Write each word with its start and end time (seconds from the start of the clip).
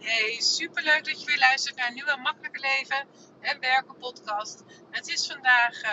Hey, 0.00 0.40
superleuk 0.40 1.04
dat 1.04 1.20
je 1.20 1.26
weer 1.26 1.38
luistert 1.38 1.76
naar 1.76 1.92
nieuwe 1.92 2.16
Makkelijke 2.22 2.60
Leven 2.60 3.08
en 3.40 3.60
Werken 3.60 3.96
podcast. 3.96 4.64
Het 4.90 5.08
is 5.08 5.26
vandaag 5.26 5.82
uh, 5.82 5.90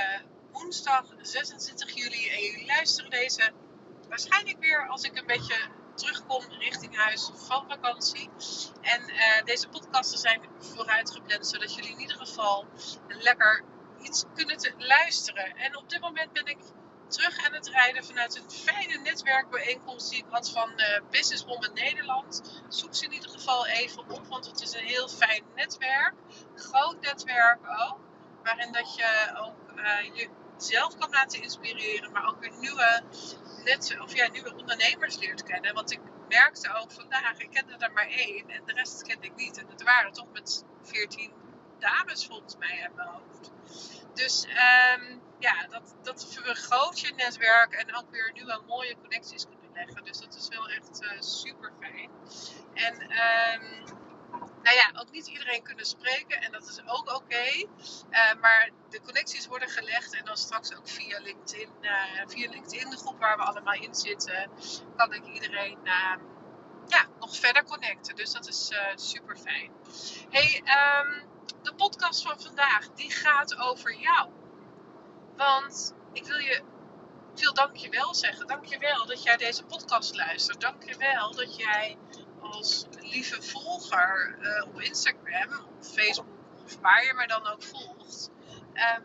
woensdag 0.52 1.06
26 1.22 1.94
juli 1.94 2.30
en 2.30 2.42
jullie 2.42 2.66
luisteren 2.66 3.10
deze 3.10 3.52
waarschijnlijk 4.10 4.60
weer 4.60 4.88
als 4.88 5.04
ik 5.04 5.18
een 5.18 5.26
beetje 5.26 5.58
terugkom 5.96 6.44
richting 6.50 6.98
huis 6.98 7.32
van 7.36 7.68
vakantie. 7.68 8.30
En 8.82 9.10
uh, 9.10 9.44
deze 9.44 9.68
podcasten 9.68 10.20
zijn 10.20 10.42
vooruitgepland 10.60 11.48
zodat 11.48 11.76
jullie 11.76 11.92
in 11.92 12.00
ieder 12.00 12.18
geval 12.18 12.66
lekker 13.08 13.64
iets 14.02 14.24
kunnen 14.36 14.58
te 14.58 14.74
luisteren. 14.78 15.56
En 15.56 15.78
op 15.78 15.90
dit 15.90 16.00
moment 16.00 16.34
ben 16.34 16.46
ik 16.46 16.58
terug 17.08 17.46
aan 17.46 17.54
het 17.54 17.68
rijden 17.68 18.06
vanuit 18.06 18.36
een 18.36 18.52
fijne 18.52 18.98
netwerkbijeenkomst 18.98 20.10
die 20.10 20.20
ik 20.20 20.26
had 20.30 20.52
van 20.52 20.72
uh, 20.76 20.86
Businesswoman 21.10 21.74
Nederland. 21.74 22.62
Zoek 22.70 22.96
ze 22.96 23.06
in 23.06 23.14
ieder 23.14 23.30
geval 23.30 23.68
even 23.68 24.10
op, 24.10 24.28
want 24.28 24.46
het 24.46 24.62
is 24.62 24.74
een 24.74 24.86
heel 24.86 25.10
fijn 25.10 25.44
netwerk. 25.56 26.14
Groot 26.56 27.02
netwerk 27.02 27.60
ook, 27.90 28.00
waarin 28.44 28.72
dat 28.72 28.96
je 28.96 29.34
ook 29.42 29.78
uh, 29.78 30.28
jezelf 30.58 30.98
kan 30.98 31.10
laten 31.10 31.42
inspireren, 31.42 32.12
maar 32.12 32.28
ook 32.28 32.40
weer 32.40 32.58
nieuwe, 32.60 33.04
net, 33.64 33.98
of 34.02 34.16
ja, 34.16 34.28
nieuwe 34.28 34.56
ondernemers 34.56 35.18
leert 35.18 35.44
kennen. 35.44 35.74
Want 35.74 35.92
ik 35.92 36.00
merkte 36.30 36.74
ook 36.82 36.92
vandaag, 36.92 37.38
ik 37.38 37.50
kende 37.52 37.76
er 37.78 37.92
maar 37.92 38.08
één 38.08 38.50
en 38.50 38.62
de 38.66 38.74
rest 38.74 39.02
kende 39.02 39.26
ik 39.26 39.36
niet. 39.36 39.58
En 39.58 39.68
het 39.68 39.84
waren 39.84 40.12
toch 40.12 40.32
met 40.32 40.66
14 40.84 41.32
dames 41.80 42.26
volgens 42.26 42.58
mij 42.58 42.78
in 42.78 42.96
mijn 42.96 43.08
hoofd. 43.08 43.52
Dus 44.14 44.46
um, 44.46 45.22
ja, 45.40 45.68
dat, 45.68 45.96
dat 46.04 46.28
vergroot 46.30 47.00
je 47.00 47.14
netwerk 47.14 47.74
en 47.74 47.96
ook 47.96 48.12
weer 48.12 48.32
nieuwe 48.34 48.62
mooie 48.68 48.96
connecties 49.02 49.46
kunnen 49.46 49.72
leggen. 49.74 50.04
Dus 50.04 50.20
dat 50.20 50.36
is 50.36 50.48
wel 50.48 50.70
echt 50.70 51.02
uh, 51.02 51.22
super 51.22 51.72
fijn. 51.80 52.10
En 52.74 53.02
um, 53.02 53.84
nou 54.64 54.76
ja, 54.76 54.92
ook 55.00 55.12
niet 55.12 55.28
iedereen 55.28 55.64
kunnen 55.64 55.86
spreken 55.86 56.42
en 56.42 56.52
dat 56.52 56.68
is 56.68 56.82
ook 56.86 57.16
oké. 57.16 57.68
Uh, 58.10 58.42
maar 58.42 58.70
de 58.90 59.02
connecties 59.02 59.48
worden 59.48 59.70
gelegd 59.70 60.16
en 60.16 60.26
dan 60.26 60.38
straks 60.38 60.76
ook 60.76 60.88
via 60.88 61.20
LinkedIn, 61.20 61.70
uh, 61.82 61.92
via 62.28 62.50
LinkedIn, 62.50 62.90
de 62.90 62.98
groep 62.98 63.20
waar 63.20 63.38
we 63.38 63.44
allemaal 63.44 63.74
in 63.74 63.96
zitten, 63.96 64.50
kan 64.96 65.14
ik 65.14 65.26
iedereen 65.26 65.80
ja, 66.88 67.06
nog 67.20 67.36
verder 67.36 67.64
connecten. 67.64 68.16
Dus 68.16 68.32
dat 68.32 68.48
is 68.48 68.72
super 68.96 69.38
fijn. 69.38 69.72
Hey, 70.30 70.64
um, 70.64 71.24
de 71.62 71.74
podcast 71.76 72.22
van 72.22 72.42
vandaag 72.42 72.88
die 72.94 73.12
gaat 73.12 73.58
over 73.58 73.96
jou. 73.96 74.30
Want 75.38 75.94
ik 76.14 76.26
wil 76.26 76.38
je 76.38 76.62
veel 77.36 77.54
dankjewel 77.54 78.16
zeggen. 78.16 78.48
Dankjewel 78.48 79.06
dat 79.06 79.24
jij 79.24 79.38
deze 79.38 79.64
podcast 79.64 80.16
luistert. 80.16 80.62
Dankjewel 80.62 81.36
dat 81.36 81.58
jij 81.58 81.98
als 82.42 82.86
lieve 83.00 83.42
volger 83.42 84.38
uh, 84.42 84.68
op 84.68 84.82
Instagram, 84.82 85.54
op 85.54 85.84
Facebook 85.86 86.26
of 86.64 86.80
waar 86.80 87.06
je 87.06 87.14
me 87.14 87.28
dan 87.28 87.48
ook 87.48 87.64
volgt, 87.64 88.30
um, 88.74 89.04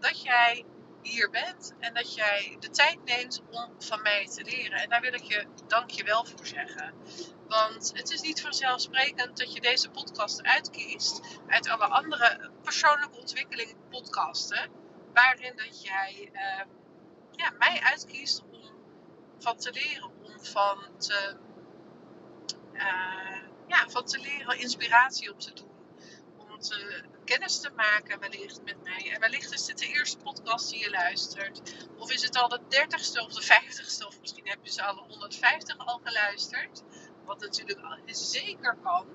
dat 0.00 0.22
jij 0.22 0.64
hier 1.02 1.30
bent 1.30 1.74
en 1.78 1.94
dat 1.94 2.14
jij 2.14 2.56
de 2.60 2.70
tijd 2.70 3.04
neemt 3.04 3.42
om 3.50 3.74
van 3.78 4.02
mij 4.02 4.26
te 4.26 4.44
leren. 4.44 4.78
En 4.78 4.88
daar 4.88 5.00
wil 5.00 5.14
ik 5.14 5.22
je 5.22 5.46
dankjewel 5.66 6.24
voor 6.24 6.46
zeggen. 6.46 6.94
Want 7.48 7.92
het 7.94 8.10
is 8.10 8.20
niet 8.20 8.40
vanzelfsprekend 8.40 9.36
dat 9.36 9.52
je 9.52 9.60
deze 9.60 9.90
podcast 9.90 10.42
uitkiest 10.42 11.20
uit 11.46 11.68
alle 11.68 11.86
andere 11.86 12.50
persoonlijke 12.62 13.18
ontwikkeling 13.18 13.76
podcasten 13.90 14.79
waarin 15.22 15.56
dat 15.56 15.82
jij 15.82 16.30
uh, 16.32 16.64
ja, 17.32 17.50
mij 17.58 17.80
uitkiest 17.80 18.42
om 18.42 18.60
van 19.38 19.56
te 19.56 19.72
leren, 19.72 20.10
om 20.22 20.44
van 20.44 20.98
te, 20.98 21.36
uh, 22.72 23.42
ja, 23.66 23.88
van 23.88 24.04
te 24.04 24.18
leren 24.18 24.58
inspiratie 24.58 25.32
op 25.32 25.40
te 25.40 25.52
doen. 25.52 25.68
Om 26.38 26.58
kennis 27.24 27.60
te 27.60 27.70
maken 27.70 28.20
wellicht 28.20 28.62
met 28.62 28.82
mij. 28.82 29.10
En 29.14 29.20
wellicht 29.20 29.52
is 29.52 29.64
dit 29.64 29.78
de 29.78 29.86
eerste 29.86 30.16
podcast 30.16 30.70
die 30.70 30.80
je 30.80 30.90
luistert. 30.90 31.86
Of 31.98 32.12
is 32.12 32.22
het 32.22 32.36
al 32.36 32.48
de 32.48 32.60
dertigste 32.68 33.24
of 33.24 33.32
de 33.32 33.42
vijftigste. 33.42 34.06
Of 34.06 34.20
misschien 34.20 34.48
heb 34.48 34.58
je 34.62 34.70
ze 34.72 34.82
alle 34.82 35.00
150 35.00 35.78
al 35.78 36.00
geluisterd. 36.04 36.82
Wat 37.24 37.40
natuurlijk 37.40 37.80
zeker 38.06 38.76
kan. 38.82 39.06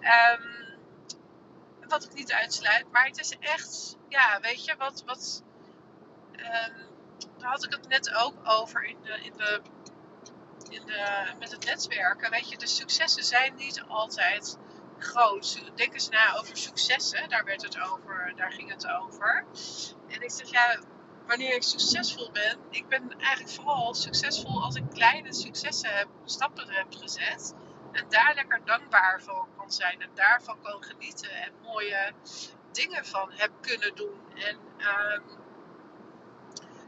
Um, 0.00 0.64
wat 1.88 2.04
ik 2.04 2.14
niet 2.14 2.32
uitsluit. 2.32 2.90
Maar 2.90 3.06
het 3.06 3.18
is 3.18 3.38
echt, 3.38 3.96
ja, 4.08 4.40
weet 4.40 4.64
je, 4.64 4.76
wat, 4.76 5.02
wat 5.06 5.42
um, 6.38 6.72
daar 7.38 7.50
had 7.50 7.64
ik 7.64 7.70
het 7.70 7.88
net 7.88 8.14
ook 8.14 8.34
over 8.44 8.84
in 8.84 8.96
de, 9.02 9.20
in 9.22 9.32
de, 9.36 9.60
in 10.70 10.86
de, 10.86 11.32
met 11.38 11.50
het 11.50 11.64
netwerken. 11.64 12.30
Weet 12.30 12.48
je, 12.48 12.58
de 12.58 12.66
successen 12.66 13.24
zijn 13.24 13.54
niet 13.54 13.82
altijd 13.88 14.58
groot. 14.98 15.62
Denk 15.74 15.92
eens 15.92 16.08
na 16.08 16.36
over 16.36 16.56
successen, 16.56 17.28
daar 17.28 17.44
werd 17.44 17.62
het 17.62 17.80
over, 17.80 18.32
daar 18.36 18.52
ging 18.52 18.70
het 18.70 18.86
over. 18.86 19.44
En 20.08 20.22
ik 20.22 20.30
zeg, 20.30 20.50
ja, 20.50 20.78
wanneer 21.26 21.54
ik 21.54 21.62
succesvol 21.62 22.30
ben, 22.30 22.58
ik 22.70 22.88
ben 22.88 23.10
eigenlijk 23.18 23.54
vooral 23.54 23.94
succesvol 23.94 24.62
als 24.62 24.74
ik 24.74 24.84
kleine 24.92 25.34
successen 25.34 25.96
heb, 25.96 26.08
stappen 26.24 26.68
heb 26.68 26.94
gezet. 26.94 27.54
En 27.92 28.04
daar 28.08 28.34
lekker 28.34 28.60
dankbaar 28.64 29.22
voor 29.22 29.48
kan 29.56 29.72
zijn. 29.72 30.02
En 30.02 30.10
daarvan 30.14 30.62
kan 30.62 30.84
genieten. 30.84 31.30
En 31.30 31.52
mooie 31.62 32.12
dingen 32.72 33.06
van 33.06 33.30
heb 33.32 33.50
kunnen 33.60 33.94
doen. 33.94 34.20
En 34.34 34.58
um, 34.78 35.22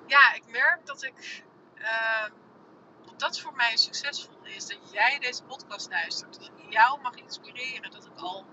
ja, 0.06 0.32
ik 0.32 0.46
merk 0.46 0.86
dat 0.86 1.02
ik. 1.02 1.44
Uh, 1.78 2.24
dat 3.16 3.40
voor 3.40 3.54
mij 3.54 3.76
succesvol 3.76 4.38
is. 4.42 4.66
Dat 4.66 4.92
jij 4.92 5.18
deze 5.18 5.42
podcast 5.42 5.90
luistert. 5.90 6.40
Dat 6.40 6.50
ik 6.56 6.72
jou 6.72 7.00
mag 7.00 7.14
inspireren. 7.14 7.90
Dat 7.90 8.04
ik 8.04 8.12
al 8.16 8.44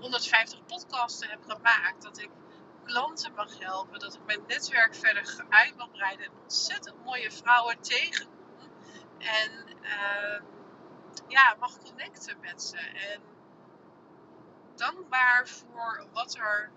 150 0.00 0.64
podcasten 0.64 1.28
heb 1.28 1.42
gemaakt. 1.46 2.02
Dat 2.02 2.18
ik 2.18 2.30
klanten 2.84 3.32
mag 3.34 3.58
helpen. 3.58 3.98
Dat 3.98 4.14
ik 4.14 4.24
mijn 4.26 4.42
netwerk 4.46 4.94
verder 4.94 5.44
uit 5.48 5.76
mag 5.76 5.90
breiden. 5.90 6.24
En 6.26 6.32
ontzettend 6.42 7.04
mooie 7.04 7.30
vrouwen 7.30 7.80
tegenkom. 7.80 8.36
En 9.18 9.66
uh, 9.82 10.40
ja, 11.28 11.56
mag 11.58 11.78
connecten 11.78 12.40
met 12.40 12.62
ze. 12.62 12.78
En 12.78 13.20
dankbaar 14.74 15.48
voor 15.48 16.06
wat 16.12 16.34
er, 16.36 16.70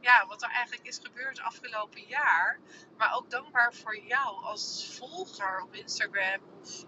ja, 0.00 0.26
wat 0.26 0.42
er 0.42 0.50
eigenlijk 0.50 0.86
is 0.86 1.00
gebeurd 1.02 1.40
afgelopen 1.40 2.02
jaar. 2.02 2.58
Maar 2.96 3.14
ook 3.14 3.30
dankbaar 3.30 3.74
voor 3.74 3.98
jou 3.98 4.44
als 4.44 4.96
volger 4.98 5.62
op 5.62 5.74
Instagram 5.74 6.40
of 6.60 6.84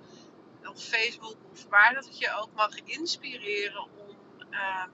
op 0.65 0.79
Facebook 0.79 1.37
of 1.51 1.67
waar 1.69 1.95
dat 1.95 2.19
je 2.19 2.35
ook 2.35 2.53
mag 2.55 2.75
inspireren 2.75 3.83
om 3.83 4.17
uh, 4.51 4.85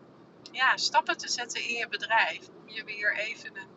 ja, 0.53 0.77
stappen 0.77 1.17
te 1.17 1.29
zetten 1.29 1.63
in 1.63 1.75
je 1.75 1.89
bedrijf. 1.89 2.49
Om 2.49 2.69
je 2.69 2.85
weer 2.85 3.17
even 3.17 3.57
een, 3.57 3.69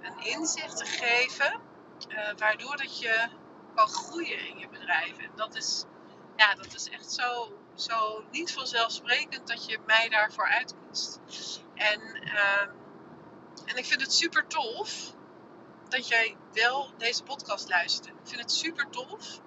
een 0.00 0.24
inzicht 0.24 0.76
te 0.76 0.84
geven, 0.84 1.60
uh, 2.08 2.30
waardoor 2.36 2.76
dat 2.76 2.98
je 2.98 3.28
kan 3.74 3.88
groeien 3.88 4.48
in 4.48 4.58
je 4.58 4.68
bedrijf. 4.68 5.18
En 5.18 5.30
dat 5.34 5.54
is, 5.54 5.84
ja, 6.36 6.54
dat 6.54 6.74
is 6.74 6.88
echt 6.88 7.12
zo 7.12 7.58
zo 7.80 8.24
niet 8.30 8.52
vanzelfsprekend 8.52 9.48
dat 9.48 9.66
je 9.66 9.78
mij 9.86 10.08
daarvoor 10.08 10.48
uitkiest. 10.48 11.20
En, 11.74 12.00
uh, 12.24 12.62
en 13.68 13.76
ik 13.76 13.84
vind 13.84 14.00
het 14.00 14.12
super 14.12 14.46
tof 14.46 15.12
dat 15.88 16.08
jij 16.08 16.36
wel 16.52 16.92
deze 16.96 17.22
podcast 17.22 17.68
luistert. 17.68 18.14
Ik 18.20 18.28
vind 18.28 18.40
het 18.40 18.52
super 18.52 18.90
tof. 18.90 19.40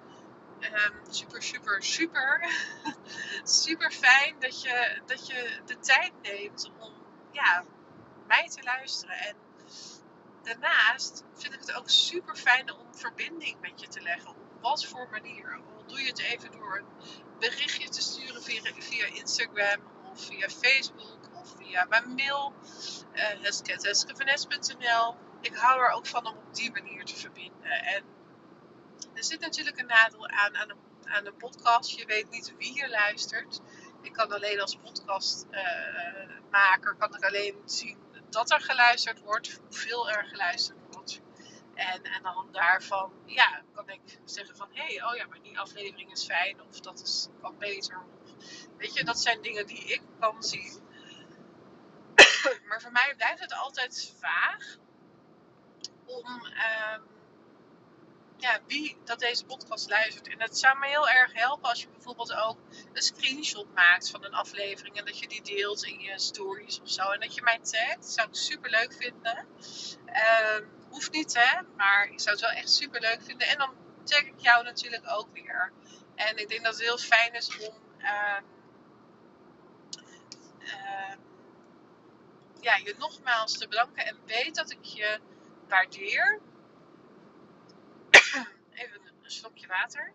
Um, 0.60 1.12
super, 1.12 1.42
super, 1.42 1.82
super. 1.82 2.50
super 3.44 3.90
fijn 3.92 4.34
dat 4.38 4.62
je, 4.62 5.00
dat 5.06 5.26
je 5.26 5.60
de 5.66 5.78
tijd 5.78 6.12
neemt 6.22 6.70
om 6.78 6.92
ja, 7.30 7.64
mij 8.26 8.48
te 8.48 8.62
luisteren. 8.62 9.16
En 9.16 9.36
daarnaast 10.42 11.24
vind 11.34 11.54
ik 11.54 11.60
het 11.60 11.72
ook 11.72 11.90
super 11.90 12.36
fijn 12.36 12.72
om 12.72 12.94
verbinding 12.94 13.60
met 13.60 13.80
je 13.80 13.88
te 13.88 14.00
leggen. 14.00 14.30
Op 14.30 14.36
wat 14.60 14.84
voor 14.84 15.08
manier. 15.10 15.60
Al 15.76 15.84
doe 15.86 16.00
je 16.00 16.06
het 16.06 16.18
even 16.18 16.50
door 16.50 16.76
een 16.76 16.86
berichtje 17.38 17.88
te 17.88 18.00
sturen 18.02 18.42
via, 18.42 18.62
via 18.78 19.06
Instagram 19.06 19.80
of 20.04 20.24
via 20.24 20.48
Facebook 20.48 21.18
of 21.34 21.54
via 21.56 21.84
mijn 21.84 22.14
mail. 22.14 22.54
Uh, 23.14 23.40
Ik 25.40 25.54
hou 25.54 25.80
er 25.80 25.90
ook 25.90 26.06
van 26.06 26.26
om 26.26 26.36
op 26.36 26.54
die 26.54 26.72
manier 26.72 27.04
te 27.04 27.16
verbinden. 27.16 27.70
En 27.70 28.04
er 29.14 29.24
zit 29.24 29.40
natuurlijk 29.40 29.78
een 29.78 29.86
nadeel 29.86 30.28
aan 30.28 30.56
aan 30.56 30.70
een, 30.70 30.78
aan 31.04 31.36
podcast. 31.36 31.90
Je 31.90 32.06
weet 32.06 32.30
niet 32.30 32.54
wie 32.58 32.74
je 32.74 32.88
luistert. 32.88 33.60
Ik 34.02 34.12
kan 34.12 34.32
alleen 34.32 34.60
als 34.60 34.76
podcastmaker 34.76 36.92
uh, 36.92 36.98
kan 36.98 37.16
ik 37.16 37.24
alleen 37.24 37.62
zien 37.64 38.02
dat 38.32 38.50
er 38.50 38.60
geluisterd 38.60 39.20
wordt, 39.20 39.60
hoeveel 39.68 40.10
er 40.10 40.24
geluisterd 40.24 40.78
wordt. 40.90 41.20
En, 41.74 42.02
en 42.02 42.22
dan 42.22 42.48
daarvan, 42.52 43.12
ja, 43.26 43.62
kan 43.74 43.88
ik 43.88 44.18
zeggen 44.24 44.56
van, 44.56 44.68
hé, 44.72 44.94
hey, 44.94 45.04
oh 45.04 45.16
ja, 45.16 45.26
maar 45.26 45.42
die 45.42 45.58
aflevering 45.58 46.12
is 46.12 46.24
fijn, 46.24 46.60
of 46.60 46.80
dat 46.80 47.00
is 47.00 47.28
wat 47.40 47.58
beter. 47.58 48.02
Weet 48.78 48.94
je, 48.94 49.04
dat 49.04 49.20
zijn 49.20 49.42
dingen 49.42 49.66
die 49.66 49.84
ik 49.84 50.02
kan 50.20 50.42
zien. 50.42 50.80
Maar 52.72 52.80
voor 52.80 52.92
mij 52.92 53.14
blijft 53.16 53.40
het 53.40 53.54
altijd 53.54 54.14
vaag 54.20 54.76
om, 56.04 56.26
um, 56.44 57.02
ja, 58.36 58.60
wie 58.66 58.96
dat 59.04 59.18
deze 59.18 59.44
podcast 59.44 59.88
luistert. 59.88 60.28
En 60.28 60.40
het 60.40 60.58
zou 60.58 60.78
me 60.78 60.86
heel 60.86 61.08
erg 61.08 61.32
helpen 61.32 61.68
als 61.68 61.80
je 61.80 61.88
bijvoorbeeld 61.88 62.34
ook 62.34 62.58
een 62.92 63.02
screenshot 63.02 63.74
maakt 63.74 64.10
van 64.10 64.24
een 64.24 64.34
aflevering. 64.34 64.96
En 64.96 65.04
dat 65.04 65.18
je 65.18 65.28
die 65.28 65.42
deelt 65.42 65.84
in 65.84 66.00
je 66.00 66.18
stories 66.18 66.80
of 66.80 66.90
zo. 66.90 67.10
En 67.10 67.20
dat 67.20 67.34
je 67.34 67.42
mij 67.42 67.58
tagt. 67.58 68.04
Zou 68.04 68.28
ik 68.28 68.34
super 68.34 68.70
leuk 68.70 68.92
vinden. 68.92 69.46
Uh, 70.06 70.66
hoeft 70.90 71.12
niet 71.12 71.34
hè, 71.34 71.62
maar 71.76 72.04
ik 72.04 72.20
zou 72.20 72.36
het 72.36 72.44
wel 72.44 72.54
echt 72.54 72.70
super 72.70 73.00
leuk 73.00 73.22
vinden. 73.22 73.48
En 73.48 73.58
dan 73.58 73.74
tag 74.04 74.22
ik 74.22 74.40
jou 74.40 74.64
natuurlijk 74.64 75.04
ook 75.06 75.28
weer. 75.32 75.72
En 76.14 76.36
ik 76.36 76.48
denk 76.48 76.62
dat 76.62 76.72
het 76.72 76.82
heel 76.82 76.98
fijn 76.98 77.34
is 77.34 77.58
om. 77.58 77.74
Uh, 77.98 78.38
ja, 82.62 82.76
je 82.76 82.94
nogmaals 82.98 83.58
te 83.58 83.68
bedanken. 83.68 84.06
En 84.06 84.16
weet 84.26 84.54
dat 84.54 84.70
ik 84.70 84.84
je 84.84 85.20
waardeer. 85.68 86.40
Even 88.72 89.00
een 89.22 89.30
slokje 89.30 89.66
water. 89.66 90.12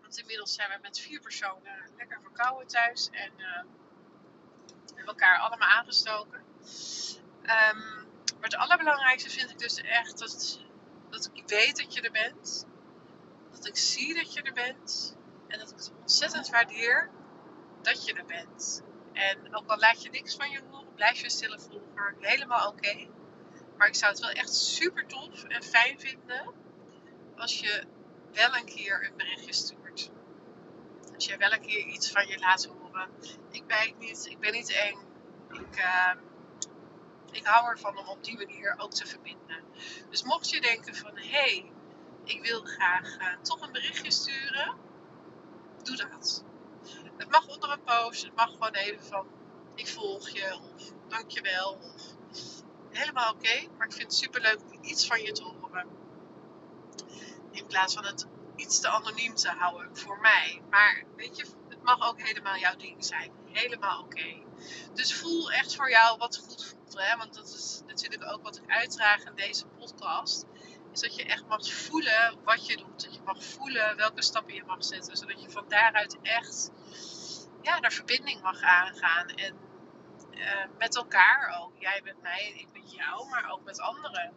Want 0.00 0.18
inmiddels 0.18 0.54
zijn 0.54 0.70
we 0.70 0.78
met 0.82 1.00
vier 1.00 1.20
personen 1.20 1.90
lekker 1.96 2.20
verkouden 2.22 2.66
thuis. 2.66 3.08
En 3.10 3.32
uh, 3.36 3.62
hebben 4.86 5.06
elkaar 5.06 5.38
allemaal 5.38 5.68
aangestoken. 5.68 6.38
Um, 7.42 8.06
maar 8.34 8.48
het 8.48 8.56
allerbelangrijkste 8.56 9.30
vind 9.30 9.50
ik 9.50 9.58
dus 9.58 9.76
echt 9.76 10.18
dat, 10.18 10.60
dat 11.10 11.30
ik 11.32 11.48
weet 11.48 11.76
dat 11.76 11.94
je 11.94 12.00
er 12.00 12.10
bent. 12.10 12.66
Dat 13.50 13.66
ik 13.66 13.76
zie 13.76 14.14
dat 14.14 14.32
je 14.32 14.42
er 14.42 14.52
bent. 14.52 15.16
En 15.48 15.58
dat 15.58 15.70
ik 15.70 15.76
het 15.76 15.92
ontzettend 16.00 16.48
waardeer 16.48 17.10
dat 17.88 18.06
je 18.06 18.12
er 18.12 18.24
bent. 18.24 18.82
En 19.12 19.54
ook 19.54 19.70
al 19.70 19.78
laat 19.78 20.02
je 20.02 20.10
niks 20.10 20.34
van 20.34 20.50
je 20.50 20.60
horen, 20.70 20.94
blijf 20.94 21.20
je 21.20 21.30
stille 21.30 21.58
volger. 21.58 22.16
Helemaal 22.20 22.68
oké. 22.68 23.08
Maar 23.76 23.88
ik 23.88 23.94
zou 23.94 24.10
het 24.10 24.20
wel 24.20 24.30
echt 24.30 24.54
super 24.54 25.06
tof 25.06 25.44
en 25.44 25.62
fijn 25.62 26.00
vinden 26.00 26.54
als 27.36 27.60
je 27.60 27.84
wel 28.32 28.56
een 28.56 28.64
keer 28.64 29.06
een 29.06 29.16
berichtje 29.16 29.52
stuurt. 29.52 30.10
Als 31.14 31.24
je 31.24 31.36
wel 31.36 31.52
een 31.52 31.60
keer 31.60 31.86
iets 31.86 32.10
van 32.10 32.26
je 32.26 32.38
laat 32.38 32.64
horen. 32.64 33.10
Ik 33.50 33.66
ben 33.66 33.94
niet, 33.98 34.26
ik 34.26 34.38
ben 34.38 34.52
niet 34.52 34.72
eng. 34.72 34.98
Ik, 35.50 35.76
uh, 35.76 36.12
ik 37.30 37.46
hou 37.46 37.68
ervan 37.68 37.98
om 37.98 38.08
op 38.08 38.24
die 38.24 38.36
manier 38.36 38.74
ook 38.78 38.92
te 38.92 39.06
verbinden. 39.06 39.64
Dus 40.10 40.22
mocht 40.22 40.50
je 40.50 40.60
denken 40.60 40.94
van 40.94 41.16
hé, 41.16 41.28
hey, 41.28 41.72
ik 42.24 42.42
wil 42.42 42.60
graag 42.60 43.18
uh, 43.18 43.40
toch 43.42 43.60
een 43.60 43.72
berichtje 43.72 44.10
sturen, 44.10 44.76
doe 45.82 45.96
dat. 45.96 46.44
Het 47.18 47.30
mag 47.30 47.46
onder 47.48 47.70
een 47.70 47.82
post, 47.82 48.22
het 48.22 48.34
mag 48.34 48.50
gewoon 48.50 48.74
even 48.74 49.04
van 49.04 49.26
ik 49.74 49.86
volg 49.86 50.28
je 50.28 50.58
of 50.74 50.92
dankjewel 51.08 51.78
of 51.82 52.02
helemaal 52.90 53.32
oké. 53.32 53.68
maar 53.76 53.86
ik 53.86 53.92
vind 53.92 54.02
het 54.02 54.14
super 54.14 54.40
leuk 54.40 54.60
om 54.60 54.84
iets 54.84 55.06
van 55.06 55.22
je 55.22 55.32
te 55.32 55.42
horen. 55.42 55.86
In 57.50 57.66
plaats 57.66 57.94
van 57.94 58.04
het 58.04 58.26
iets 58.56 58.80
te 58.80 58.88
anoniem 58.88 59.34
te 59.34 59.48
houden 59.48 59.96
voor 59.96 60.20
mij. 60.20 60.62
Maar 60.70 61.04
weet 61.16 61.36
je, 61.36 61.46
het 61.68 61.82
mag 61.82 62.08
ook 62.08 62.22
helemaal 62.22 62.56
jouw 62.56 62.76
ding 62.76 63.04
zijn. 63.04 63.32
Helemaal 63.52 64.02
oké. 64.02 64.42
Dus 64.94 65.14
voel 65.14 65.52
echt 65.52 65.76
voor 65.76 65.90
jou 65.90 66.18
wat 66.18 66.36
goed 66.36 66.64
voelt. 66.64 66.94
Hè? 66.96 67.16
Want 67.16 67.34
dat 67.34 67.48
is 67.48 67.82
natuurlijk 67.86 68.32
ook 68.32 68.42
wat 68.42 68.56
ik 68.56 68.70
uitdraag 68.70 69.24
in 69.24 69.34
deze 69.34 69.66
podcast. 69.66 70.44
Is 70.92 71.00
dat 71.00 71.16
je 71.16 71.24
echt 71.24 71.46
mag 71.46 71.72
voelen 71.72 72.38
wat 72.44 72.66
je 72.66 72.76
doet. 72.76 73.02
Dat 73.02 73.14
je 73.14 73.20
mag 73.24 73.44
voelen 73.44 73.96
welke 73.96 74.22
stappen 74.22 74.54
je 74.54 74.64
mag 74.66 74.84
zetten. 74.84 75.16
Zodat 75.16 75.42
je 75.42 75.50
van 75.50 75.64
daaruit 75.68 76.16
echt 76.22 76.70
ja, 77.62 77.78
naar 77.78 77.92
verbinding 77.92 78.42
mag 78.42 78.60
aangaan. 78.60 79.28
En 79.28 79.58
uh, 80.30 80.64
met 80.78 80.96
elkaar 80.96 81.60
ook. 81.60 81.72
Jij 81.78 82.00
bent 82.04 82.22
mij 82.22 82.52
en 82.52 82.58
ik 82.58 82.72
ben 82.72 82.86
jou, 82.86 83.28
maar 83.28 83.50
ook 83.50 83.64
met 83.64 83.80
anderen. 83.80 84.32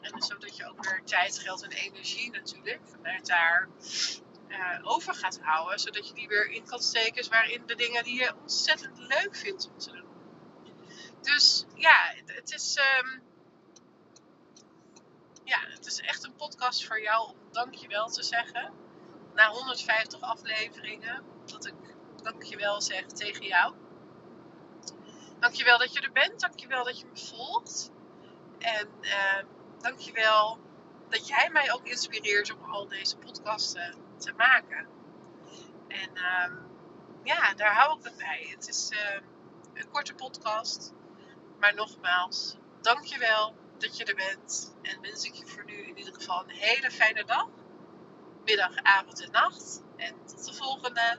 En 0.00 0.12
dus 0.12 0.26
zodat 0.26 0.56
je 0.56 0.68
ook 0.68 0.84
weer 0.84 1.02
tijd, 1.04 1.38
geld 1.38 1.62
en 1.62 1.70
energie 1.70 2.30
natuurlijk 2.30 2.80
vanuit 2.84 3.26
daar 3.26 3.68
uh, 4.48 4.78
over 4.82 5.14
gaat 5.14 5.40
houden. 5.42 5.78
Zodat 5.78 6.08
je 6.08 6.14
die 6.14 6.28
weer 6.28 6.50
in 6.50 6.64
kan 6.64 6.80
steken 6.80 7.30
waarin 7.30 7.66
de 7.66 7.74
dingen 7.74 8.04
die 8.04 8.18
je 8.18 8.34
ontzettend 8.40 8.98
leuk 8.98 9.36
vindt 9.36 9.70
om 9.70 9.78
te 9.78 9.92
doen. 9.92 10.10
Dus 11.20 11.64
ja, 11.74 12.14
het 12.26 12.52
is, 12.52 12.78
um, 13.00 13.22
ja, 15.44 15.58
het 15.68 15.86
is 15.86 16.00
echt 16.00 16.24
een 16.24 16.34
podcast 16.34 16.86
voor 16.86 17.00
jou 17.00 17.28
om 17.28 17.36
dankjewel 17.52 18.08
te 18.08 18.22
zeggen. 18.22 18.72
Na 19.34 19.48
150 19.48 20.20
afleveringen, 20.20 21.24
dat 21.46 21.66
ik 21.66 21.74
dankjewel 22.22 22.80
zeg 22.80 23.06
tegen 23.06 23.46
jou. 23.46 23.74
Dankjewel 25.40 25.78
dat 25.78 25.92
je 25.92 26.00
er 26.00 26.12
bent. 26.12 26.40
Dankjewel 26.40 26.84
dat 26.84 26.98
je 26.98 27.06
me 27.06 27.18
volgt. 27.18 27.90
En 28.58 28.88
uh, 29.00 29.42
dankjewel 29.78 30.58
dat 31.08 31.28
jij 31.28 31.50
mij 31.52 31.72
ook 31.72 31.86
inspireert 31.86 32.52
om 32.54 32.70
al 32.70 32.88
deze 32.88 33.16
podcasten 33.16 33.94
te 34.16 34.32
maken. 34.32 34.88
En 35.88 36.10
uh, 36.14 36.52
ja, 37.22 37.54
daar 37.54 37.74
hou 37.74 37.98
ik 37.98 38.04
het 38.04 38.16
bij. 38.16 38.46
Het 38.50 38.68
is 38.68 38.90
uh, 38.92 39.20
een 39.74 39.90
korte 39.90 40.14
podcast. 40.14 40.92
Maar 41.58 41.74
nogmaals, 41.74 42.56
dankjewel 42.80 43.54
dat 43.78 43.96
je 43.96 44.04
er 44.04 44.14
bent. 44.14 44.74
En 44.82 45.00
wens 45.00 45.24
ik 45.24 45.34
je 45.34 45.46
voor 45.46 45.64
nu 45.64 45.72
in 45.72 45.98
ieder 45.98 46.14
geval 46.14 46.42
een 46.42 46.56
hele 46.56 46.90
fijne 46.90 47.24
dag. 47.24 47.46
Middag, 48.44 48.76
avond 48.76 49.22
en 49.22 49.30
nacht. 49.30 49.82
En 49.96 50.14
tot 50.26 50.44
de 50.44 50.54
volgende. 50.54 51.18